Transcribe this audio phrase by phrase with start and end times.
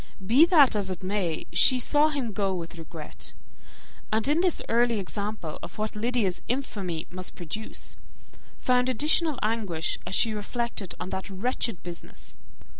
[0.25, 3.33] Be that as it may, she saw him go with regret;
[4.11, 7.95] and in this early example of what Lydia's infamy must produce,
[8.57, 12.33] found additional anguish as she reflected on that wretched business.